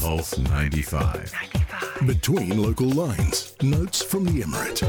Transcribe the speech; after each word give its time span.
Pulse 0.00 0.38
95. 0.38 1.32
Between 2.06 2.62
local 2.62 2.88
lines. 2.88 3.56
Notes 3.62 4.02
from 4.02 4.24
the 4.24 4.42
Emirate. 4.42 4.82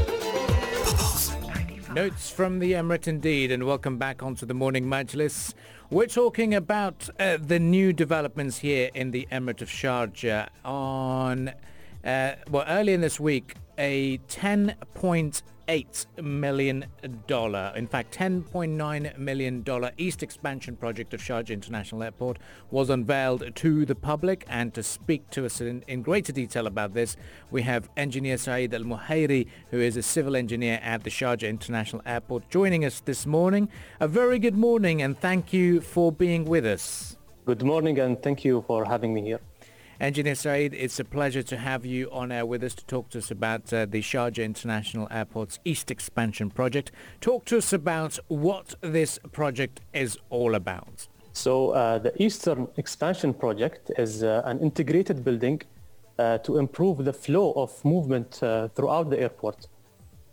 Notes 1.94 2.30
from 2.30 2.58
the 2.58 2.72
Emirate 2.72 3.08
indeed, 3.08 3.50
and 3.50 3.64
welcome 3.64 3.96
back 3.96 4.22
onto 4.22 4.44
the 4.44 4.54
morning 4.54 4.84
Majlis. 4.84 5.54
We're 5.90 6.06
talking 6.06 6.54
about 6.54 7.08
uh, 7.18 7.38
the 7.40 7.58
new 7.58 7.92
developments 7.92 8.58
here 8.58 8.90
in 8.94 9.10
the 9.10 9.26
Emirate 9.32 9.62
of 9.62 9.68
Sharjah 9.68 10.48
on, 10.64 11.52
uh, 12.04 12.32
well, 12.50 12.64
earlier 12.68 12.94
in 12.94 13.00
this 13.00 13.18
week, 13.18 13.54
a 13.78 14.18
10.8 14.28 16.22
million 16.22 16.84
dollar, 17.26 17.72
in 17.76 17.86
fact, 17.86 18.12
10.9 18.18 19.18
million 19.18 19.62
dollar 19.62 19.92
East 19.96 20.22
Expansion 20.22 20.76
project 20.76 21.14
of 21.14 21.20
Sharjah 21.20 21.50
International 21.50 22.02
Airport 22.02 22.38
was 22.70 22.90
unveiled 22.90 23.54
to 23.54 23.86
the 23.86 23.94
public. 23.94 24.44
And 24.48 24.74
to 24.74 24.82
speak 24.82 25.30
to 25.30 25.46
us 25.46 25.60
in, 25.60 25.82
in 25.86 26.02
greater 26.02 26.32
detail 26.32 26.66
about 26.66 26.92
this, 26.94 27.16
we 27.50 27.62
have 27.62 27.88
engineer 27.96 28.36
Saeed 28.36 28.74
Al 28.74 28.82
Muhairi, 28.82 29.46
who 29.70 29.78
is 29.78 29.96
a 29.96 30.02
civil 30.02 30.34
engineer 30.34 30.80
at 30.82 31.04
the 31.04 31.10
Sharjah 31.10 31.48
International 31.48 32.02
Airport, 32.04 32.50
joining 32.50 32.84
us 32.84 33.00
this 33.00 33.24
morning. 33.26 33.68
A 34.00 34.08
very 34.08 34.38
good 34.38 34.56
morning, 34.56 35.00
and 35.02 35.18
thank 35.18 35.52
you 35.52 35.80
for 35.80 36.10
being 36.10 36.44
with 36.44 36.66
us. 36.66 37.16
Good 37.46 37.62
morning, 37.62 37.98
and 37.98 38.20
thank 38.22 38.44
you 38.44 38.64
for 38.66 38.84
having 38.84 39.14
me 39.14 39.22
here. 39.22 39.40
Engineer 40.00 40.36
Saeed, 40.36 40.74
it's 40.74 41.00
a 41.00 41.04
pleasure 41.04 41.42
to 41.42 41.56
have 41.56 41.84
you 41.84 42.08
on 42.12 42.30
air 42.30 42.46
with 42.46 42.62
us 42.62 42.72
to 42.72 42.84
talk 42.84 43.10
to 43.10 43.18
us 43.18 43.32
about 43.32 43.72
uh, 43.72 43.84
the 43.84 44.00
Sharjah 44.00 44.44
International 44.44 45.08
Airport's 45.10 45.58
East 45.64 45.90
Expansion 45.90 46.50
Project. 46.50 46.92
Talk 47.20 47.44
to 47.46 47.58
us 47.58 47.72
about 47.72 48.16
what 48.28 48.76
this 48.80 49.18
project 49.32 49.80
is 49.92 50.16
all 50.30 50.54
about. 50.54 51.08
So 51.32 51.70
uh, 51.70 51.98
the 51.98 52.12
Eastern 52.22 52.68
Expansion 52.76 53.34
Project 53.34 53.90
is 53.98 54.22
uh, 54.22 54.42
an 54.44 54.60
integrated 54.60 55.24
building 55.24 55.62
uh, 56.16 56.38
to 56.38 56.58
improve 56.58 57.04
the 57.04 57.12
flow 57.12 57.50
of 57.56 57.84
movement 57.84 58.40
uh, 58.40 58.68
throughout 58.68 59.10
the 59.10 59.18
airport. 59.18 59.66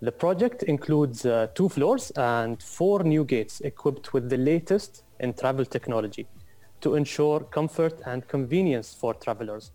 The 0.00 0.12
project 0.12 0.62
includes 0.62 1.26
uh, 1.26 1.48
two 1.54 1.68
floors 1.68 2.12
and 2.12 2.62
four 2.62 3.02
new 3.02 3.24
gates 3.24 3.60
equipped 3.62 4.12
with 4.12 4.30
the 4.30 4.36
latest 4.36 5.02
in 5.18 5.34
travel 5.34 5.64
technology 5.64 6.28
to 6.86 6.94
ensure 6.94 7.40
comfort 7.40 8.00
and 8.06 8.28
convenience 8.28 8.94
for 8.94 9.12
travelers. 9.12 9.72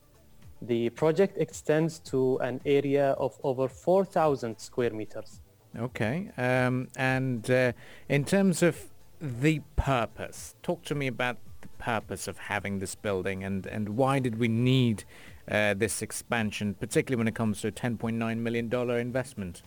The 0.61 0.89
project 0.91 1.37
extends 1.37 1.99
to 2.11 2.37
an 2.37 2.61
area 2.65 3.07
of 3.25 3.37
over 3.43 3.67
4,000 3.67 4.57
square 4.57 4.91
meters. 4.91 5.41
Okay. 5.77 6.29
Um, 6.37 6.87
and 6.95 7.51
uh, 7.51 7.73
in 8.07 8.23
terms 8.23 8.63
of 8.63 8.77
the 9.19 9.59
purpose, 9.75 10.55
talk 10.63 10.85
to 10.85 10.95
me 10.95 11.07
about 11.07 11.37
the 11.59 11.67
purpose 11.79 12.29
of 12.29 12.37
having 12.37 12.79
this 12.79 12.95
building 12.95 13.43
and, 13.43 13.65
and 13.65 13.89
why 13.89 14.19
did 14.19 14.39
we 14.39 14.47
need 14.47 15.03
uh, 15.49 15.73
this 15.73 16.01
expansion, 16.01 16.75
particularly 16.75 17.17
when 17.19 17.27
it 17.27 17.35
comes 17.35 17.59
to 17.61 17.67
a 17.67 17.71
$10.9 17.73 18.37
million 18.37 18.73
investment? 19.07 19.63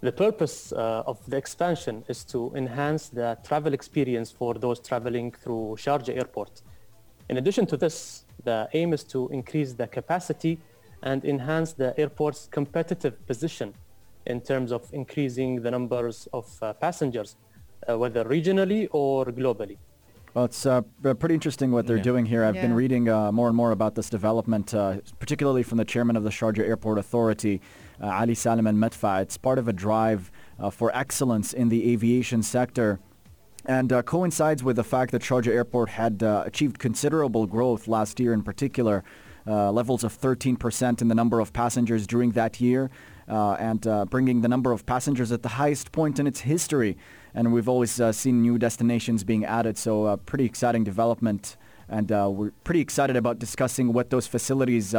The 0.00 0.12
purpose 0.12 0.72
uh, 0.72 1.04
of 1.06 1.18
the 1.30 1.36
expansion 1.36 2.02
is 2.08 2.24
to 2.24 2.52
enhance 2.56 3.10
the 3.10 3.38
travel 3.44 3.74
experience 3.74 4.32
for 4.32 4.54
those 4.54 4.80
traveling 4.80 5.30
through 5.30 5.76
Sharjah 5.78 6.16
Airport. 6.16 6.62
In 7.30 7.36
addition 7.36 7.64
to 7.66 7.76
this, 7.76 8.24
the 8.42 8.68
aim 8.72 8.92
is 8.92 9.04
to 9.04 9.28
increase 9.28 9.72
the 9.72 9.86
capacity 9.86 10.58
and 11.04 11.24
enhance 11.24 11.72
the 11.72 11.94
airport's 11.96 12.48
competitive 12.50 13.24
position 13.28 13.72
in 14.26 14.40
terms 14.40 14.72
of 14.72 14.82
increasing 14.92 15.62
the 15.62 15.70
numbers 15.70 16.26
of 16.32 16.46
uh, 16.60 16.72
passengers, 16.72 17.36
uh, 17.88 17.96
whether 17.96 18.24
regionally 18.24 18.88
or 18.90 19.26
globally. 19.26 19.76
Well, 20.34 20.44
it's 20.44 20.66
uh, 20.66 20.82
pretty 21.20 21.36
interesting 21.36 21.70
what 21.70 21.86
they're 21.86 21.98
Yeah. 21.98 22.02
doing 22.12 22.26
here. 22.26 22.42
I've 22.44 22.54
been 22.54 22.74
reading 22.74 23.08
uh, 23.08 23.30
more 23.30 23.46
and 23.46 23.56
more 23.56 23.70
about 23.70 23.94
this 23.94 24.10
development, 24.10 24.74
uh, 24.74 24.96
particularly 25.20 25.62
from 25.62 25.78
the 25.78 25.84
chairman 25.84 26.16
of 26.16 26.24
the 26.24 26.30
Sharjah 26.30 26.66
Airport 26.66 26.98
Authority, 26.98 27.60
uh, 28.02 28.06
Ali 28.06 28.34
Salim 28.34 28.66
Al 28.66 28.74
Madfa. 28.74 29.22
It's 29.22 29.36
part 29.36 29.60
of 29.60 29.68
a 29.68 29.72
drive 29.72 30.32
uh, 30.58 30.70
for 30.70 30.90
excellence 30.96 31.52
in 31.52 31.68
the 31.68 31.92
aviation 31.92 32.42
sector 32.42 32.98
and 33.70 33.92
uh, 33.92 34.02
coincides 34.02 34.64
with 34.64 34.74
the 34.74 34.82
fact 34.82 35.12
that 35.12 35.22
Sharjah 35.22 35.54
Airport 35.54 35.90
had 35.90 36.24
uh, 36.24 36.42
achieved 36.44 36.80
considerable 36.80 37.46
growth 37.46 37.86
last 37.86 38.18
year 38.18 38.32
in 38.32 38.42
particular, 38.42 39.04
uh, 39.46 39.70
levels 39.70 40.02
of 40.02 40.12
13% 40.20 41.00
in 41.00 41.06
the 41.06 41.14
number 41.14 41.38
of 41.38 41.52
passengers 41.52 42.04
during 42.04 42.32
that 42.32 42.60
year, 42.60 42.90
uh, 43.28 43.52
and 43.60 43.86
uh, 43.86 44.04
bringing 44.06 44.40
the 44.40 44.48
number 44.48 44.72
of 44.72 44.84
passengers 44.86 45.30
at 45.30 45.42
the 45.42 45.50
highest 45.50 45.92
point 45.92 46.18
in 46.18 46.26
its 46.26 46.40
history. 46.40 46.98
And 47.32 47.52
we've 47.52 47.68
always 47.68 48.00
uh, 48.00 48.10
seen 48.10 48.42
new 48.42 48.58
destinations 48.58 49.22
being 49.22 49.44
added, 49.44 49.78
so 49.78 50.04
uh, 50.04 50.16
pretty 50.16 50.46
exciting 50.46 50.82
development. 50.82 51.56
And 51.88 52.10
we're 52.10 52.50
pretty 52.64 52.80
excited 52.80 53.16
about 53.16 53.38
discussing 53.38 53.92
what 53.92 54.10
those 54.10 54.26
facilities 54.26 54.94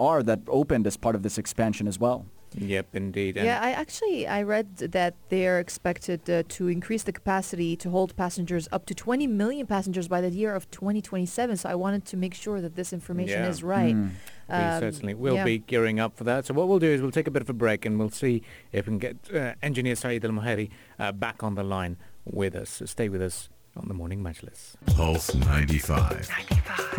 are 0.00 0.22
that 0.24 0.40
opened 0.48 0.86
as 0.86 0.96
part 0.96 1.14
of 1.14 1.22
this 1.22 1.38
expansion 1.38 1.86
as 1.86 1.98
well. 2.00 2.26
Yep, 2.56 2.96
indeed. 2.96 3.36
And 3.36 3.46
Yeah, 3.46 3.60
I 3.62 3.70
actually 3.70 4.26
I 4.26 4.42
read 4.42 4.78
that 4.78 5.14
they're 5.28 5.60
expected 5.60 6.28
uh, 6.28 6.42
to 6.48 6.66
increase 6.66 7.04
the 7.04 7.12
capacity 7.12 7.76
to 7.76 7.90
hold 7.90 8.16
passengers 8.16 8.66
up 8.72 8.86
to 8.86 8.94
20 8.94 9.28
million 9.28 9.66
passengers 9.68 10.08
by 10.08 10.20
the 10.20 10.30
year 10.30 10.56
of 10.56 10.68
2027. 10.72 11.58
So 11.58 11.68
I 11.68 11.76
wanted 11.76 12.04
to 12.06 12.16
make 12.16 12.34
sure 12.34 12.60
that 12.60 12.74
this 12.74 12.92
information 12.92 13.42
Yeah. 13.42 13.48
is 13.48 13.62
right. 13.62 13.94
Mm. 13.94 14.10
we 14.48 14.54
Um, 14.56 14.80
certainly 14.80 15.14
will 15.14 15.36
yeah. 15.36 15.44
be 15.44 15.58
gearing 15.58 16.00
up 16.00 16.16
for 16.16 16.24
that. 16.24 16.44
So 16.46 16.54
what 16.54 16.66
we'll 16.66 16.80
do 16.80 16.88
is 16.90 17.00
we'll 17.00 17.12
take 17.12 17.28
a 17.28 17.30
bit 17.30 17.42
of 17.42 17.50
a 17.50 17.52
break 17.64 17.86
and 17.86 18.00
we'll 18.00 18.10
see 18.10 18.42
if 18.72 18.86
we 18.86 18.98
can 18.98 18.98
get 18.98 19.16
uh, 19.32 19.54
engineer 19.62 19.94
Saeed 19.94 20.24
Al 20.24 20.32
Muhairi 20.32 20.70
uh, 20.98 21.12
back 21.12 21.44
on 21.44 21.54
the 21.54 21.62
line 21.62 21.98
with 22.24 22.56
us. 22.56 22.68
So 22.70 22.84
stay 22.86 23.08
with 23.08 23.22
us 23.22 23.48
on 23.76 23.86
the 23.88 23.94
morning 23.94 24.22
Majlis. 24.22 24.74
Pulse 24.96 25.34
95. 25.34 26.28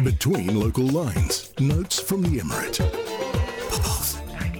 Between 0.04 0.60
local 0.60 0.86
lines. 0.86 1.54
Notes 1.60 2.00
from 2.00 2.22
the 2.22 2.40
Emirate. 2.40 2.80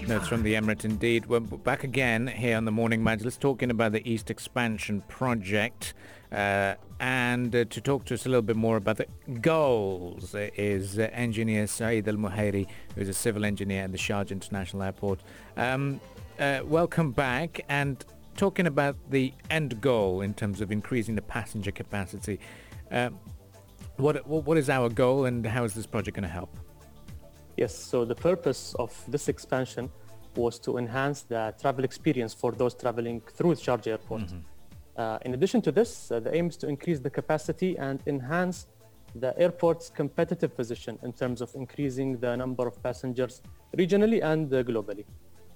Notes 0.08 0.28
from 0.28 0.44
the 0.44 0.56
Emirate 0.56 0.84
indeed. 0.84 1.26
We're 1.28 1.40
back 1.40 1.84
again 1.84 2.28
here 2.28 2.58
on 2.58 2.66
the 2.66 2.72
Morning 2.72 3.02
Majlis 3.02 3.40
talking 3.40 3.72
about 3.72 3.94
the 3.94 4.10
East 4.10 4.30
Expansion 4.30 5.02
Project 5.08 5.94
uh, 6.32 6.76
and 7.00 7.56
uh, 7.56 7.66
to 7.66 7.82
talk 7.82 8.06
to 8.06 8.14
us 8.14 8.26
a 8.26 8.30
little 8.30 8.42
bit 8.42 8.56
more 8.56 8.78
about 8.78 8.98
the 8.98 9.08
goals 9.42 10.36
uh, 10.36 10.50
is 10.56 11.00
uh, 11.00 11.10
engineer 11.14 11.68
Saeed 11.68 12.08
Al 12.08 12.16
Muhairi 12.16 12.68
who's 12.96 13.10
a 13.10 13.14
civil 13.14 13.46
engineer 13.46 13.84
at 13.84 13.92
the 13.92 13.98
Sharjah 13.98 14.32
International 14.32 14.84
Airport. 14.84 15.22
Um, 15.56 16.02
uh, 16.40 16.62
welcome 16.66 17.12
back 17.12 17.62
and 17.70 18.04
talking 18.42 18.66
about 18.66 18.96
the 19.12 19.32
end 19.52 19.80
goal 19.82 20.22
in 20.22 20.34
terms 20.34 20.62
of 20.62 20.72
increasing 20.72 21.14
the 21.14 21.22
passenger 21.22 21.72
capacity. 21.82 22.40
Uh, 22.92 23.12
what, 23.98 24.16
what 24.48 24.58
is 24.58 24.68
our 24.68 24.90
goal 24.90 25.26
and 25.26 25.46
how 25.46 25.64
is 25.64 25.76
this 25.76 25.86
project 25.86 26.16
going 26.18 26.28
to 26.32 26.36
help? 26.40 26.52
Yes, 27.56 27.74
so 27.92 28.04
the 28.04 28.16
purpose 28.30 28.74
of 28.80 28.92
this 29.08 29.30
expansion 29.30 29.92
was 30.36 30.58
to 30.66 30.80
enhance 30.80 31.22
the 31.22 31.54
travel 31.62 31.84
experience 31.84 32.34
for 32.34 32.52
those 32.52 32.74
traveling 32.74 33.22
through 33.36 33.54
Sharjah 33.54 33.92
Airport. 33.96 34.24
Uh, 34.98 35.20
in 35.26 35.36
addition 35.36 35.62
to 35.62 35.72
this, 35.72 36.12
uh, 36.12 36.20
the 36.20 36.34
aim 36.36 36.48
is 36.48 36.58
to 36.58 36.68
increase 36.68 37.00
the 37.00 37.12
capacity 37.12 37.78
and 37.78 38.02
enhance 38.08 38.66
the 39.14 39.38
airport's 39.38 39.92
competitive 39.92 40.56
position 40.58 40.98
in 41.04 41.14
terms 41.14 41.42
of 41.42 41.50
increasing 41.54 42.18
the 42.18 42.36
number 42.36 42.66
of 42.68 42.82
passengers 42.82 43.44
regionally 43.78 44.20
and 44.24 44.52
uh, 44.52 44.64
globally. 44.64 45.06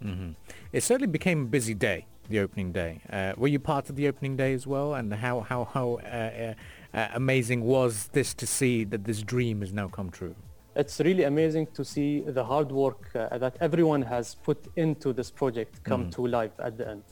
hmm 0.01 0.31
It 0.71 0.83
certainly 0.83 1.11
became 1.19 1.39
a 1.43 1.49
busy 1.57 1.73
day, 1.73 2.05
the 2.29 2.39
opening 2.39 2.71
day. 2.71 3.01
Uh, 3.09 3.33
were 3.37 3.47
you 3.47 3.59
part 3.59 3.89
of 3.89 3.95
the 3.95 4.07
opening 4.07 4.35
day 4.35 4.53
as 4.53 4.65
well? 4.67 4.93
And 4.95 5.13
how 5.13 5.41
how 5.41 5.65
how 5.65 5.99
uh, 6.03 6.07
uh, 6.07 6.53
uh, 6.97 7.07
amazing 7.13 7.61
was 7.63 8.07
this 8.13 8.33
to 8.35 8.45
see 8.47 8.83
that 8.85 9.03
this 9.03 9.21
dream 9.21 9.61
has 9.61 9.71
now 9.73 9.87
come 9.87 10.09
true? 10.09 10.35
It's 10.75 10.99
really 10.99 11.23
amazing 11.23 11.67
to 11.73 11.85
see 11.85 12.21
the 12.21 12.43
hard 12.43 12.71
work 12.71 13.09
uh, 13.15 13.37
that 13.37 13.55
everyone 13.61 14.01
has 14.01 14.35
put 14.35 14.67
into 14.75 15.13
this 15.13 15.31
project 15.31 15.83
come 15.83 16.05
Mhm. 16.05 16.11
to 16.15 16.27
life 16.27 16.55
at 16.59 16.77
the 16.77 16.85
end. 16.89 17.03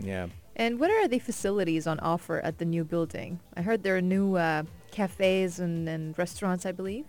Yeah. 0.00 0.26
And 0.56 0.80
what 0.80 0.90
are 0.90 1.06
the 1.08 1.20
facilities 1.20 1.86
on 1.86 1.98
offer 2.00 2.40
at 2.40 2.58
the 2.58 2.64
new 2.64 2.84
building? 2.84 3.38
I 3.56 3.62
heard 3.62 3.82
there 3.82 3.96
are 3.96 4.02
new 4.18 4.36
uh, 4.36 4.62
cafes 4.90 5.60
and, 5.60 5.88
and 5.88 6.16
restaurants, 6.18 6.66
I 6.66 6.72
believe. 6.72 7.06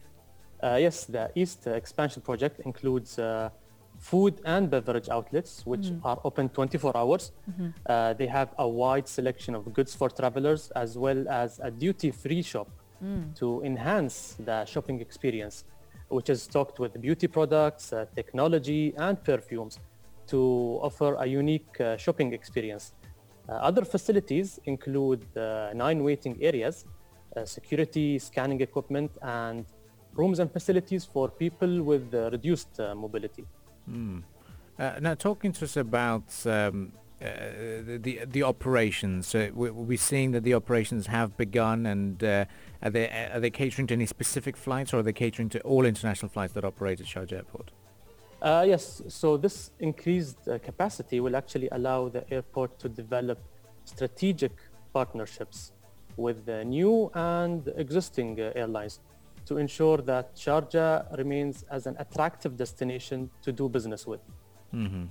Uh, 0.64 0.78
yes, 0.80 1.06
the 1.06 1.32
East 1.36 1.68
uh, 1.68 1.72
Expansion 1.72 2.22
Project 2.22 2.60
includes 2.66 3.18
uh, 3.20 3.50
food 4.10 4.34
and 4.54 4.64
beverage 4.76 5.10
outlets, 5.18 5.52
which 5.72 5.88
Mhm. 5.90 6.00
are 6.10 6.20
open 6.28 6.46
24 6.58 6.96
hours. 7.02 7.24
Mhm. 7.52 7.68
Uh, 7.94 8.14
they 8.20 8.28
have 8.38 8.50
a 8.66 8.68
wide 8.82 9.08
selection 9.18 9.52
of 9.60 9.62
goods 9.78 9.92
for 10.00 10.10
travelers, 10.20 10.62
as 10.84 10.92
well 11.06 11.22
as 11.44 11.50
a 11.70 11.72
duty-free 11.84 12.44
shop 12.52 12.68
Mm. 13.02 13.24
to 13.40 13.48
enhance 13.70 14.16
the 14.48 14.58
shopping 14.74 14.98
experience, 15.08 15.56
which 16.18 16.30
is 16.34 16.40
stocked 16.50 16.78
with 16.84 16.94
beauty 17.08 17.28
products, 17.38 17.86
uh, 17.94 17.98
technology, 18.20 18.84
and 19.06 19.16
perfumes 19.30 19.74
to 20.32 20.42
offer 20.88 21.12
a 21.26 21.28
unique 21.42 21.74
uh, 21.82 21.86
shopping 22.06 22.30
experience. 22.40 22.86
Uh, 23.50 23.70
other 23.70 23.84
facilities 23.94 24.48
include 24.74 25.22
uh, 25.38 25.42
nine 25.86 26.00
waiting 26.10 26.36
areas, 26.50 26.76
uh, 26.86 27.46
security, 27.58 28.08
scanning 28.30 28.60
equipment, 28.68 29.12
and 29.22 29.66
rooms 30.20 30.38
and 30.42 30.50
facilities 30.58 31.04
for 31.14 31.26
people 31.44 31.74
with 31.92 32.06
reduced 32.36 32.74
mobility. 33.06 33.46
Mm. 33.90 34.24
Uh, 34.78 35.00
now, 35.00 35.14
talking 35.14 35.52
to 35.54 35.66
us 35.66 35.78
about 35.78 36.46
um, 36.46 36.92
the, 37.20 38.00
the 38.02 38.26
the 38.26 38.44
operations. 38.44 39.28
So 39.28 39.52
we, 39.54 39.72
we're 39.72 39.98
seeing 39.98 40.32
that 40.32 40.44
the 40.44 40.54
operations 40.54 41.08
have 41.08 41.38
begun, 41.38 41.86
and 41.86 42.24
uh, 42.24 42.46
are 42.82 42.90
they 42.90 43.10
are 43.34 43.40
they 43.40 43.50
catering 43.50 43.88
to 43.88 43.94
any 43.94 44.06
specific 44.06 44.58
flights, 44.58 44.94
or 44.94 45.00
are 45.00 45.04
they 45.04 45.14
catering 45.14 45.50
to 45.50 45.62
all 45.62 45.86
international 45.86 46.30
flights 46.30 46.54
that 46.54 46.66
operate 46.66 47.00
at 47.00 47.08
Sharjah 47.08 47.34
Airport? 47.34 47.72
Uh, 48.42 48.64
yes, 48.68 49.02
so 49.08 49.38
this 49.38 49.72
increased 49.80 50.48
uh, 50.48 50.60
capacity 50.60 51.20
will 51.20 51.36
actually 51.36 51.70
allow 51.72 52.10
the 52.10 52.32
airport 52.32 52.78
to 52.80 52.90
develop 52.90 53.40
strategic 53.86 54.52
partnerships 54.94 55.72
with 56.18 56.46
the 56.46 56.64
new 56.64 57.10
and 57.14 57.72
existing 57.76 58.40
uh, 58.40 58.52
airlines 58.56 59.00
to 59.46 59.58
ensure 59.58 59.98
that 59.98 60.36
Sharjah 60.36 61.18
remains 61.18 61.64
as 61.70 61.86
an 61.88 61.96
attractive 62.00 62.58
destination 62.58 63.30
to 63.44 63.52
do 63.52 63.70
business 63.70 64.06
with. 64.08 64.22
Mm-hmm. 64.74 65.06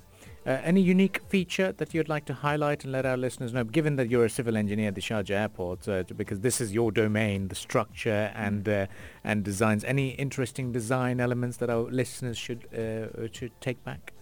Uh, 0.46 0.50
any 0.62 0.82
unique 0.82 1.22
feature 1.28 1.72
that 1.72 1.94
you'd 1.94 2.08
like 2.08 2.26
to 2.26 2.34
highlight 2.34 2.84
and 2.84 2.92
let 2.92 3.06
our 3.06 3.16
listeners 3.16 3.54
know, 3.54 3.64
given 3.64 3.96
that 3.96 4.10
you're 4.10 4.26
a 4.26 4.30
civil 4.30 4.58
engineer 4.58 4.88
at 4.88 4.94
the 4.94 5.00
Sharjah 5.00 5.30
Airport, 5.30 5.88
uh, 5.88 6.02
because 6.16 6.40
this 6.40 6.60
is 6.60 6.74
your 6.74 6.92
domain, 6.92 7.48
the 7.48 7.54
structure 7.54 8.30
and 8.34 8.68
uh, 8.68 8.86
and 9.24 9.42
designs. 9.42 9.84
Any 9.84 10.10
interesting 10.10 10.70
design 10.70 11.18
elements 11.18 11.56
that 11.58 11.70
our 11.70 11.84
listeners 11.84 12.36
should 12.36 12.68
uh, 12.74 13.26
should 13.32 13.58
take 13.62 13.82
back? 13.84 14.12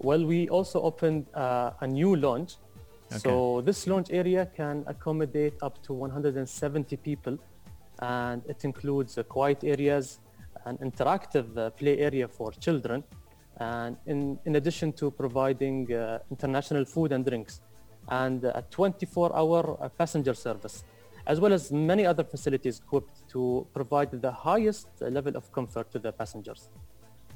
Well, 0.00 0.24
we 0.24 0.50
also 0.50 0.82
opened 0.82 1.26
uh, 1.34 1.70
a 1.80 1.86
new 1.86 2.14
launch. 2.14 2.56
Okay. 3.10 3.18
So 3.20 3.62
this 3.62 3.86
launch 3.86 4.10
area 4.10 4.50
can 4.54 4.84
accommodate 4.86 5.54
up 5.62 5.82
to 5.84 5.94
170 5.94 6.96
people, 6.98 7.38
and 8.00 8.42
it 8.48 8.64
includes 8.64 9.18
uh, 9.18 9.22
quiet 9.22 9.64
areas, 9.64 10.20
an 10.64 10.78
interactive 10.78 11.56
uh, 11.56 11.70
play 11.70 11.98
area 11.98 12.28
for 12.28 12.52
children, 12.52 13.02
and 13.58 13.96
in, 14.06 14.38
in 14.44 14.56
addition 14.56 14.92
to 14.92 15.10
providing 15.10 15.92
uh, 15.92 16.18
international 16.30 16.84
food 16.84 17.12
and 17.12 17.24
drinks, 17.24 17.60
and 18.08 18.44
a 18.44 18.64
24-hour 18.70 19.78
uh, 19.80 19.88
passenger 19.90 20.34
service, 20.34 20.84
as 21.26 21.40
well 21.40 21.52
as 21.52 21.72
many 21.72 22.06
other 22.06 22.24
facilities 22.24 22.80
equipped 22.80 23.28
to 23.28 23.66
provide 23.74 24.10
the 24.10 24.30
highest 24.30 24.88
level 25.00 25.36
of 25.36 25.50
comfort 25.52 25.90
to 25.90 25.98
the 25.98 26.12
passengers. 26.12 26.70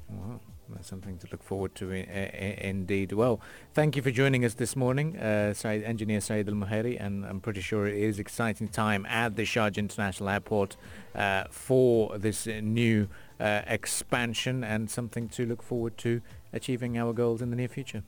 Wow, 0.09 0.41
something 0.81 1.19
to 1.19 1.27
look 1.31 1.43
forward 1.43 1.75
to 1.77 1.93
i- 1.93 1.97
i- 1.97 2.59
indeed. 2.63 3.13
Well, 3.13 3.41
thank 3.75 3.97
you 3.97 4.03
for 4.03 4.11
joining 4.11 4.45
us 4.45 4.55
this 4.55 4.75
morning, 4.75 5.17
uh, 5.19 5.55
Engineer 5.65 6.21
Saeed 6.21 6.49
Al-Muhairi, 6.49 6.97
and 6.99 7.25
I'm 7.27 7.41
pretty 7.41 7.61
sure 7.61 7.87
it 7.87 7.97
is 7.97 8.19
exciting 8.19 8.69
time 8.69 9.05
at 9.07 9.37
the 9.37 9.43
Sharjah 9.43 9.79
International 9.79 10.31
Airport 10.31 10.77
uh, 11.15 11.45
for 11.51 12.17
this 12.19 12.47
new 12.47 13.09
uh, 13.39 13.63
expansion 13.67 14.65
and 14.65 14.91
something 14.91 15.29
to 15.29 15.45
look 15.45 15.63
forward 15.63 15.99
to 15.99 16.21
achieving 16.53 16.97
our 16.97 17.13
goals 17.13 17.43
in 17.43 17.51
the 17.51 17.57
near 17.57 17.69
future. 17.69 18.03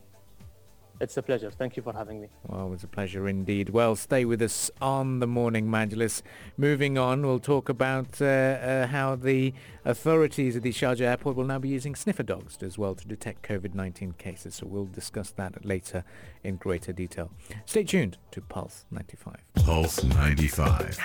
It's 1.01 1.17
a 1.17 1.23
pleasure. 1.23 1.51
Thank 1.51 1.77
you 1.77 1.83
for 1.83 1.93
having 1.93 2.21
me. 2.21 2.29
Well, 2.47 2.67
it 2.67 2.71
was 2.71 2.85
a 2.85 2.89
pleasure 2.89 3.29
indeed. 3.29 3.71
Well, 3.71 3.97
stay 3.97 4.25
with 4.25 4.41
us 4.41 4.71
on 4.81 5.19
the 5.19 5.27
morning 5.27 5.67
Majlis. 5.67 6.23
Moving 6.57 6.97
on, 6.97 7.27
we'll 7.27 7.41
talk 7.41 7.69
about 7.69 8.21
uh, 8.21 8.25
uh, 8.25 8.87
how 8.87 9.17
the 9.17 9.53
authorities 9.85 10.57
at 10.57 10.63
the 10.63 10.73
Sharjah 10.73 11.03
airport 11.03 11.37
will 11.37 11.45
now 11.45 11.59
be 11.59 11.69
using 11.69 11.95
sniffer 11.95 12.23
dogs 12.23 12.57
as 12.63 12.79
well 12.79 12.95
to 12.95 13.07
detect 13.07 13.43
COVID-19 13.43 14.17
cases. 14.19 14.55
So 14.57 14.67
we'll 14.67 14.87
discuss 14.87 15.31
that 15.33 15.65
later 15.65 16.05
in 16.43 16.57
greater 16.57 16.93
detail. 16.93 17.31
Stay 17.67 17.85
tuned 17.85 18.19
to 18.31 18.41
Pulse 18.41 18.85
95. 18.91 19.37
Pulse 19.55 20.05
95. 20.05 20.99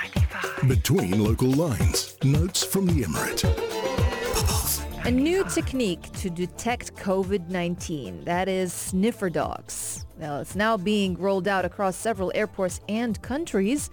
Between 0.68 1.22
local 1.22 1.50
lines. 1.50 2.16
Notes 2.22 2.62
from 2.62 2.86
the 2.86 3.02
Emirate. 3.02 4.89
A 5.04 5.10
new 5.10 5.44
technique 5.44 6.12
to 6.18 6.28
detect 6.28 6.94
COVID-19, 6.96 8.26
that 8.26 8.48
is 8.48 8.72
sniffer 8.74 9.30
dogs. 9.30 10.04
Now, 10.18 10.40
it's 10.40 10.54
now 10.54 10.76
being 10.76 11.16
rolled 11.16 11.48
out 11.48 11.64
across 11.64 11.96
several 11.96 12.30
airports 12.34 12.82
and 12.86 13.20
countries. 13.22 13.90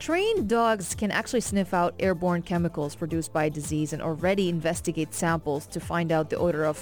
Trained 0.00 0.48
dogs 0.48 0.94
can 0.94 1.10
actually 1.10 1.42
sniff 1.42 1.74
out 1.74 1.94
airborne 1.98 2.40
chemicals 2.40 2.94
produced 2.94 3.34
by 3.34 3.50
disease 3.50 3.92
and 3.92 4.00
already 4.00 4.48
investigate 4.48 5.12
samples 5.12 5.66
to 5.66 5.78
find 5.78 6.10
out 6.10 6.30
the 6.30 6.38
odor 6.38 6.64
of, 6.64 6.78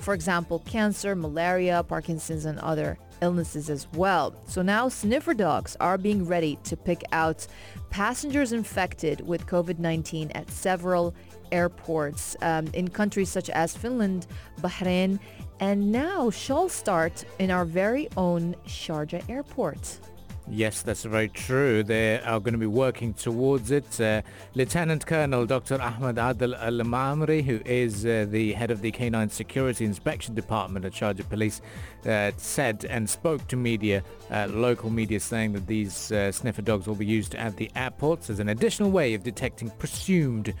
for 0.00 0.14
example, 0.14 0.58
cancer, 0.66 1.14
malaria, 1.14 1.84
Parkinson's, 1.84 2.44
and 2.44 2.58
other 2.58 2.98
illnesses 3.22 3.70
as 3.70 3.86
well. 3.92 4.34
So 4.48 4.62
now 4.62 4.88
sniffer 4.88 5.32
dogs 5.32 5.76
are 5.78 5.96
being 5.96 6.26
ready 6.26 6.58
to 6.64 6.76
pick 6.76 7.04
out 7.12 7.46
passengers 7.90 8.50
infected 8.52 9.20
with 9.24 9.46
COVID-19 9.46 10.32
at 10.34 10.50
several 10.50 11.14
airports 11.52 12.34
um, 12.42 12.66
in 12.72 12.88
countries 12.88 13.28
such 13.28 13.48
as 13.48 13.76
Finland, 13.76 14.26
Bahrain, 14.60 15.20
and 15.60 15.92
now 15.92 16.30
shall 16.30 16.68
start 16.68 17.24
in 17.38 17.52
our 17.52 17.64
very 17.64 18.08
own 18.16 18.56
Sharjah 18.66 19.22
airport. 19.30 20.00
Yes, 20.48 20.82
that's 20.82 21.02
very 21.02 21.28
true. 21.28 21.82
They 21.82 22.20
are 22.20 22.38
going 22.38 22.52
to 22.52 22.58
be 22.58 22.66
working 22.66 23.14
towards 23.14 23.72
it. 23.72 24.00
Uh, 24.00 24.22
Lieutenant 24.54 25.04
Colonel 25.04 25.44
Dr. 25.44 25.80
Ahmed 25.82 26.18
Adel 26.18 26.54
Al-Mamri, 26.54 27.42
who 27.42 27.60
is 27.64 28.06
uh, 28.06 28.26
the 28.28 28.52
head 28.52 28.70
of 28.70 28.80
the 28.80 28.92
Canine 28.92 29.28
Security 29.28 29.84
Inspection 29.84 30.36
Department 30.36 30.84
at 30.84 30.92
Sharjah 30.92 31.28
Police, 31.28 31.60
uh, 32.06 32.30
said 32.36 32.84
and 32.88 33.10
spoke 33.10 33.48
to 33.48 33.56
media, 33.56 34.04
uh, 34.30 34.46
local 34.48 34.88
media, 34.88 35.18
saying 35.18 35.52
that 35.54 35.66
these 35.66 36.12
uh, 36.12 36.30
sniffer 36.30 36.62
dogs 36.62 36.86
will 36.86 36.94
be 36.94 37.06
used 37.06 37.34
at 37.34 37.56
the 37.56 37.68
airports 37.74 38.30
as 38.30 38.38
an 38.38 38.48
additional 38.48 38.92
way 38.92 39.14
of 39.14 39.24
detecting 39.24 39.68
presumed 39.70 40.54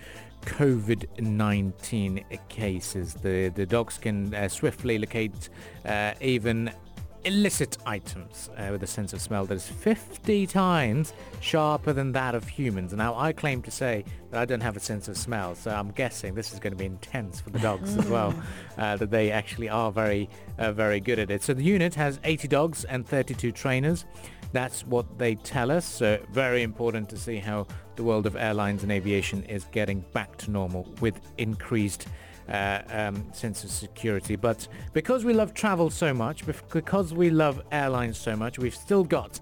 COVID-19 0.46 2.24
cases. 2.48 3.14
The, 3.14 3.48
the 3.48 3.66
dogs 3.66 3.98
can 3.98 4.34
uh, 4.34 4.48
swiftly 4.48 4.98
locate 4.98 5.48
uh, 5.84 6.14
even 6.20 6.72
illicit 7.26 7.76
items 7.84 8.48
uh, 8.56 8.68
with 8.70 8.82
a 8.84 8.86
sense 8.86 9.12
of 9.12 9.20
smell 9.20 9.44
that 9.44 9.56
is 9.56 9.66
50 9.66 10.46
times 10.46 11.12
sharper 11.40 11.92
than 11.92 12.12
that 12.12 12.36
of 12.36 12.46
humans. 12.46 12.92
Now, 12.92 13.16
I 13.16 13.32
claim 13.32 13.62
to 13.62 13.70
say 13.70 14.04
that 14.30 14.40
I 14.40 14.44
don't 14.44 14.60
have 14.60 14.76
a 14.76 14.80
sense 14.80 15.08
of 15.08 15.16
smell, 15.18 15.56
so 15.56 15.72
I'm 15.72 15.90
guessing 15.90 16.34
this 16.34 16.52
is 16.52 16.60
going 16.60 16.72
to 16.72 16.78
be 16.78 16.86
intense 16.86 17.40
for 17.40 17.50
the 17.50 17.58
dogs 17.58 17.96
as 17.96 18.06
well, 18.06 18.32
uh, 18.78 18.96
that 18.96 19.10
they 19.10 19.32
actually 19.32 19.68
are 19.68 19.90
very, 19.90 20.30
uh, 20.58 20.70
very 20.70 21.00
good 21.00 21.18
at 21.18 21.30
it. 21.30 21.42
So 21.42 21.52
the 21.52 21.64
unit 21.64 21.96
has 21.96 22.20
80 22.22 22.46
dogs 22.46 22.84
and 22.84 23.06
32 23.06 23.50
trainers. 23.50 24.04
That's 24.52 24.86
what 24.86 25.18
they 25.18 25.34
tell 25.34 25.72
us. 25.72 25.84
So 25.84 26.20
very 26.30 26.62
important 26.62 27.08
to 27.10 27.16
see 27.16 27.38
how 27.38 27.66
the 27.96 28.04
world 28.04 28.26
of 28.26 28.36
airlines 28.36 28.84
and 28.84 28.92
aviation 28.92 29.42
is 29.44 29.64
getting 29.72 30.00
back 30.12 30.36
to 30.38 30.50
normal 30.50 30.88
with 31.00 31.20
increased 31.38 32.06
uh, 32.48 32.82
um, 32.90 33.24
sense 33.32 33.64
of 33.64 33.70
security. 33.70 34.36
But 34.36 34.68
because 34.92 35.24
we 35.24 35.32
love 35.32 35.54
travel 35.54 35.90
so 35.90 36.12
much, 36.14 36.44
because 36.72 37.12
we 37.14 37.30
love 37.30 37.62
airlines 37.72 38.18
so 38.18 38.36
much, 38.36 38.58
we've 38.58 38.74
still 38.74 39.04
got 39.04 39.40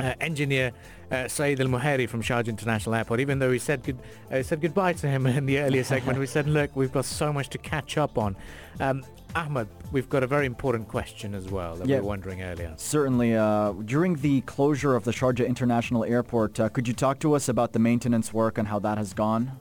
uh, 0.00 0.14
engineer 0.20 0.72
uh, 1.10 1.28
Saeed 1.28 1.60
Al 1.60 1.66
Muhairi 1.68 2.08
from 2.08 2.22
Sharjah 2.22 2.48
International 2.48 2.94
Airport. 2.94 3.20
Even 3.20 3.38
though 3.38 3.50
we 3.50 3.58
said 3.58 3.82
good, 3.82 3.98
uh, 4.30 4.42
said 4.42 4.60
goodbye 4.60 4.94
to 4.94 5.08
him 5.08 5.26
in 5.38 5.46
the 5.46 5.58
earlier 5.58 5.84
segment, 5.84 6.18
we 6.18 6.26
said, 6.26 6.48
look, 6.48 6.74
we've 6.74 6.92
got 6.92 7.04
so 7.04 7.32
much 7.32 7.48
to 7.50 7.58
catch 7.58 7.96
up 7.98 8.18
on. 8.18 8.36
Um, 8.80 9.04
Ahmed, 9.36 9.66
we've 9.90 10.08
got 10.08 10.22
a 10.22 10.26
very 10.28 10.46
important 10.46 10.86
question 10.88 11.34
as 11.34 11.48
well 11.48 11.74
that 11.76 11.88
Yeah. 11.88 11.96
we 11.96 12.02
were 12.02 12.08
wondering 12.08 12.42
earlier. 12.42 12.72
Certainly. 12.76 13.36
Uh, 13.36 13.72
during 13.84 14.14
the 14.14 14.40
closure 14.42 14.94
of 14.94 15.02
the 15.04 15.10
Sharjah 15.10 15.46
International 15.46 16.04
Airport, 16.04 16.60
uh, 16.60 16.68
could 16.68 16.86
you 16.86 16.94
talk 16.94 17.18
to 17.20 17.34
us 17.34 17.48
about 17.48 17.72
the 17.72 17.80
maintenance 17.80 18.32
work 18.32 18.58
and 18.58 18.68
how 18.68 18.78
that 18.78 18.96
has 18.96 19.12
gone? 19.12 19.58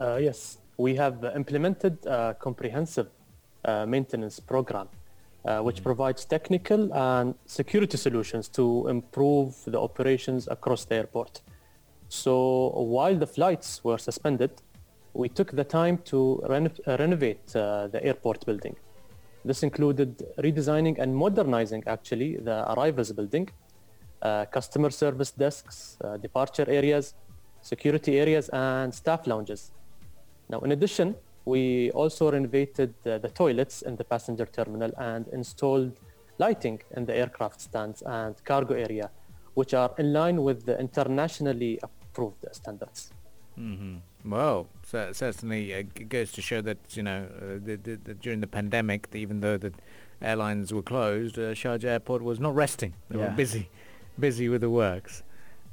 Uh, 0.00 0.16
yes, 0.16 0.56
we 0.80 0.94
have 0.96 1.16
implemented 1.36 1.94
a 2.06 2.34
comprehensive 2.46 3.08
uh, 3.64 3.84
maintenance 3.86 4.40
program, 4.40 4.88
uh, 5.44 5.60
which 5.66 5.82
provides 5.82 6.24
technical 6.24 6.92
and 6.94 7.34
security 7.46 7.98
solutions 8.06 8.48
to 8.48 8.88
improve 8.88 9.54
the 9.66 9.78
operations 9.78 10.48
across 10.56 10.84
the 10.86 10.94
airport. 10.94 11.42
So 12.08 12.34
while 12.96 13.16
the 13.24 13.26
flights 13.26 13.84
were 13.84 13.98
suspended, 13.98 14.52
we 15.12 15.28
took 15.28 15.50
the 15.52 15.64
time 15.64 15.98
to 16.12 16.42
reno- 16.48 16.82
renovate 17.02 17.44
uh, 17.54 17.88
the 17.88 18.02
airport 18.02 18.46
building. 18.46 18.76
This 19.44 19.62
included 19.62 20.10
redesigning 20.38 20.98
and 20.98 21.14
modernizing 21.14 21.82
actually 21.86 22.36
the 22.36 22.58
arrivals 22.72 23.12
building, 23.12 23.48
uh, 24.22 24.44
customer 24.46 24.90
service 24.90 25.30
desks, 25.30 25.96
uh, 26.04 26.16
departure 26.16 26.68
areas, 26.68 27.14
security 27.62 28.18
areas, 28.18 28.48
and 28.52 28.94
staff 28.94 29.26
lounges. 29.26 29.72
Now, 30.50 30.60
in 30.60 30.72
addition, 30.72 31.14
we 31.44 31.90
also 31.92 32.30
renovated 32.30 32.92
uh, 33.06 33.18
the 33.18 33.28
toilets 33.28 33.82
in 33.82 33.96
the 33.96 34.04
passenger 34.04 34.46
terminal 34.46 34.90
and 34.98 35.28
installed 35.28 35.92
lighting 36.38 36.80
in 36.96 37.06
the 37.06 37.14
aircraft 37.14 37.60
stands 37.60 38.02
and 38.02 38.34
cargo 38.44 38.74
area, 38.74 39.10
which 39.54 39.74
are 39.74 39.92
in 39.98 40.12
line 40.12 40.42
with 40.42 40.66
the 40.66 40.78
internationally 40.78 41.78
approved 41.82 42.44
standards. 42.52 43.12
hmm 43.56 43.96
Well, 44.24 44.66
cer- 44.82 45.14
certainly 45.14 45.62
uh, 45.74 45.82
g- 45.96 46.04
goes 46.04 46.32
to 46.32 46.42
show 46.42 46.60
that 46.62 46.78
you 46.96 47.02
know 47.02 47.20
uh, 47.36 47.58
the, 47.66 47.76
the, 47.76 47.96
the, 48.06 48.14
during 48.14 48.40
the 48.40 48.46
pandemic, 48.46 49.08
even 49.14 49.40
though 49.40 49.56
the 49.56 49.72
airlines 50.20 50.72
were 50.72 50.82
closed, 50.82 51.38
uh, 51.38 51.54
Sharjah 51.54 51.90
Airport 51.96 52.22
was 52.22 52.38
not 52.40 52.54
resting. 52.54 52.94
They 53.08 53.18
were 53.18 53.30
busy, 53.36 53.68
busy 54.18 54.48
with 54.48 54.62
the 54.62 54.70
works. 54.70 55.22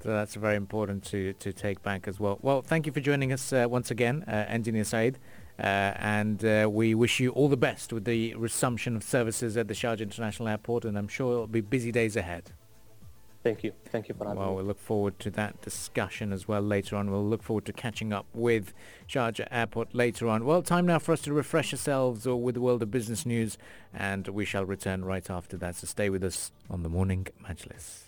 So 0.03 0.09
that's 0.09 0.35
very 0.35 0.55
important 0.55 1.03
to, 1.05 1.33
to 1.33 1.51
take 1.51 1.81
back 1.81 2.07
as 2.07 2.19
well. 2.19 2.37
Well, 2.41 2.61
thank 2.61 2.85
you 2.85 2.91
for 2.91 2.99
joining 2.99 3.33
us 3.33 3.51
uh, 3.51 3.65
once 3.69 3.89
again, 3.89 4.23
uh, 4.27 4.45
Engineer 4.47 4.83
Saeed. 4.83 5.17
and 5.57 6.45
uh, 6.45 6.69
we 6.71 6.93
wish 6.93 7.19
you 7.19 7.31
all 7.31 7.49
the 7.49 7.57
best 7.57 7.91
with 7.91 8.05
the 8.05 8.35
resumption 8.35 8.95
of 8.95 9.03
services 9.03 9.57
at 9.57 9.67
the 9.67 9.73
Sharjah 9.73 10.01
International 10.01 10.49
Airport, 10.49 10.85
and 10.85 10.97
I'm 10.97 11.07
sure 11.07 11.33
it'll 11.33 11.47
be 11.47 11.61
busy 11.61 11.91
days 11.91 12.15
ahead. 12.15 12.51
Thank 13.43 13.63
you. 13.63 13.71
Thank 13.91 14.09
you 14.09 14.15
for 14.15 14.25
having 14.25 14.39
well, 14.39 14.49
me. 14.49 14.55
we'll 14.57 14.65
look 14.65 14.79
forward 14.79 15.19
to 15.19 15.31
that 15.31 15.61
discussion 15.61 16.33
as 16.33 16.47
well 16.47 16.61
later 16.61 16.95
on. 16.95 17.09
We'll 17.09 17.25
look 17.25 17.41
forward 17.41 17.65
to 17.65 17.73
catching 17.73 18.11
up 18.11 18.25
with 18.33 18.73
Sharjah 19.07 19.47
Airport 19.49 19.95
later 19.95 20.27
on. 20.27 20.43
Well, 20.45 20.61
time 20.61 20.85
now 20.85 20.99
for 20.99 21.13
us 21.13 21.21
to 21.21 21.33
refresh 21.33 21.73
ourselves 21.73 22.27
with 22.27 22.55
the 22.55 22.61
world 22.61 22.83
of 22.83 22.91
business 22.91 23.25
news, 23.25 23.57
and 23.93 24.27
we 24.27 24.43
shall 24.43 24.65
return 24.65 25.05
right 25.05 25.29
after 25.29 25.55
that. 25.57 25.75
So 25.77 25.87
stay 25.87 26.09
with 26.09 26.23
us 26.23 26.51
on 26.69 26.83
the 26.83 26.89
Morning 26.89 27.27
Majlis. 27.41 28.06